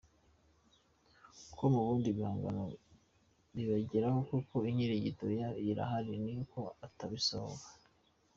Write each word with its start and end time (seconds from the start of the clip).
com, 1.55 1.73
ubundi 1.81 2.07
ibihangano 2.09 2.63
bibagereho 3.55 4.19
kuko 4.29 4.55
Inkirigito 4.69 5.23
yo 5.39 5.47
irahari 5.69 6.13
ni 6.23 6.33
uko 6.41 6.59
itarasohoka. 6.87 7.67